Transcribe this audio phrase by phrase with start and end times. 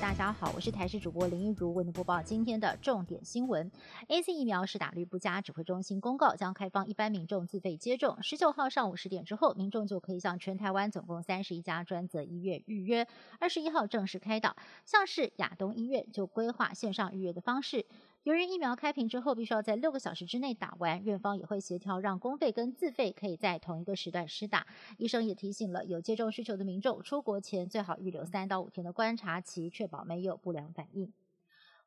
[0.00, 3.70] 大家好，我是台视主播林一如，为您播报今天的重点新闻。
[4.08, 8.16] A C 疫苗是打率不佳，指挥中心公告将开放一般民众自费接种。
[8.22, 13.06] 十九号上午十点之后，民众就可以向全台湾总共三十一家专责医院预约。
[13.38, 17.84] 二十一号正式开导，像是亚东医院就规划线上预约的方式。
[18.24, 24.64] 由于疫苗开瓶之后必须要在六个小时之内打完，院方也会协调让公费跟自费可以在同一个时段施打。
[24.96, 31.12] 医生也提醒了有接种需求的民众，出国前最好预留三到五天的观察期，确保没有不良反应。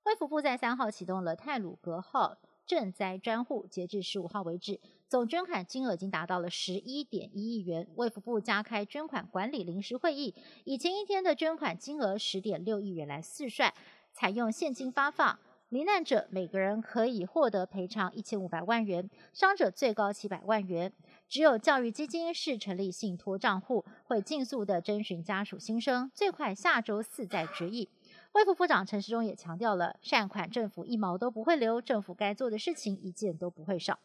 [0.03, 7.87] 卫福部在三号启动了泰鲁格号赈灾专户，截至十五号为止，总捐款金额已经达到了十一点一亿元。
[7.95, 13.73] 卫福部加开捐款管理临时会议，以前一天的捐款金额十点六亿元来试算，
[14.11, 15.39] 采用现金发放。
[15.69, 20.93] 罹难者每个人可以获得赔偿一千五百万元，伤者最高七百万元。
[21.27, 27.89] 只有教育基金是成立信托账户，会尽速的征询家属心声，最快下周四再决议。
[28.33, 33.99] 卫副部长陈时中也强调了，善款政府一毛都不会留，政府该做的事情一件都不会少。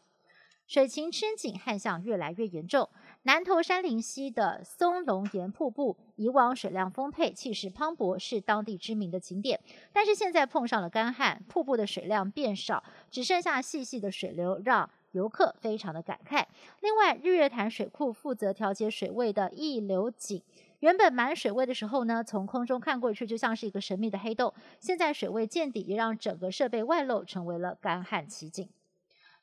[0.67, 2.89] 水情吃紧，旱象越来越严重。
[3.23, 9.59] 南投山林溪的松龙岩瀑布，以往水量丰沛、气势磅礴，是当地知名的景点。
[9.93, 16.43] 但是现在碰上了干旱，瀑布的水量变少，只剩下细细的水流，让游客非常的感慨。
[16.79, 20.41] 另外，日月潭水库负责调节水位的溢流井，
[20.79, 24.51] 原本满水位的时候呢，从空中看过去就像是一个神秘的黑洞。
[24.79, 28.67] 现在水位见底，也让整个设备外露，成为了干旱奇景。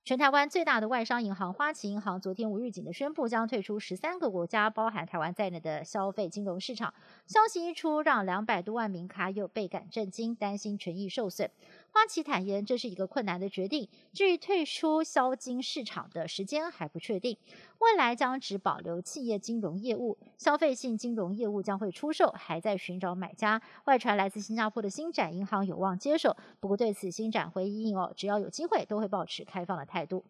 [0.09, 6.95] 全台湾最大的外商银行花旗银行昨天无预警的宣布，将退出十三个国家，包含台湾在内的消费金融市场。
[7.27, 11.50] 消息一出，让两百多万名卡友倍感震惊，担心权益受损。
[11.99, 13.89] 花旗坦言，这是一个困难的决定。
[14.13, 17.37] 至于退出销金市场的时间还不确定，
[17.81, 23.61] 未来将只保留企业金融业务，消费性金融业务将会出售，还在寻找买家。
[23.87, 30.25] 外传来自新加坡的新展银行有望接手，不过对此新展回应哦，只要有机会都会保持开放的态度。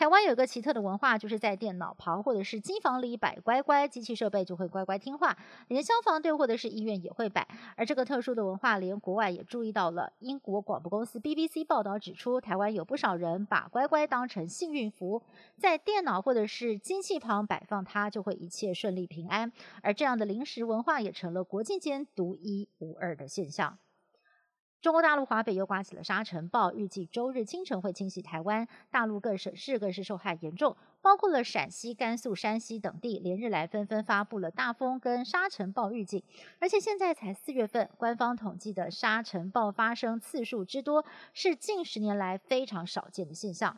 [0.00, 5.36] 台湾有个奇特的文化，就是在电脑旁或者是机房里摆乖乖，机器设备就会乖乖听话，
[5.68, 7.46] 连消防队或者是医院也会摆。
[7.76, 10.10] 而这个特殊的文化，连国外也注意到了。
[10.20, 15.22] 英国广播公司 BBC 报道指出，台湾有不少人把乖乖当成幸运符，
[15.58, 19.52] 在电脑或者是机器旁摆放它，就会一切顺利平安。
[19.82, 23.76] 而这样的临时文化，也成了国际间独一无二的现象。
[24.80, 28.66] 中国大陆华北又刮起了沙尘暴，预计周日清晨会侵袭台湾。
[28.90, 36.22] 大陆各省市更是受害严重，包括了陕西、甘肃、山西等地，连日来纷纷发布了大风跟沙尘暴预警。
[36.60, 41.04] 而且现在才四月份，官方统计的沙尘暴发生次数之多，
[41.34, 43.76] 是近十年来非常少见的现象。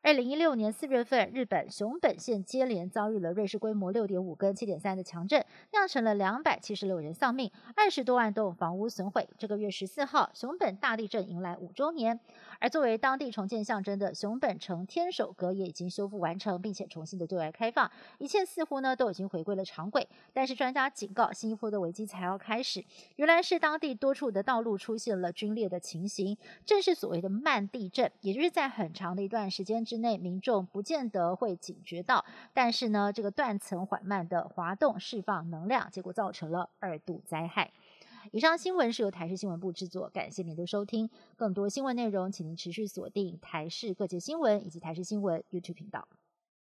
[0.00, 9.28] 二零一六年四月份，日本熊本县接连遭遇了瑞士规模六点五跟七点三的强震，酿成了两百七十六人丧命，二十多万栋房屋损毁。
[9.36, 12.18] 这个月十四号，熊本大地震迎来五周年，
[12.60, 20.08] 而作为当地重建象征的熊本城天守阁也已经修复完成，并且重新的对外开放，一切似乎呢都已经回归了常轨。
[20.32, 22.82] 但是专家警告，新一波的危机才要开始。
[23.16, 32.22] 原来是当地多处的道路出现了龟裂的情形，正是所谓的慢地震，也就是在很长的一段时间之内，民众不见得会警觉到，
[32.52, 37.72] 但是呢，这个断层缓慢的滑动释放能量，结果造成了二度灾害。
[38.30, 41.08] 以上新闻是由台视新闻部制作，感谢您的收听。
[41.36, 46.06] 更多新闻内容，请您持续锁定台视各界新闻以及台视新闻 YouTube 频道。